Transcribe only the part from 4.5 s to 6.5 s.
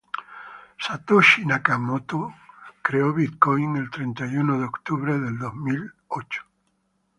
de octubre del dos mil ocho.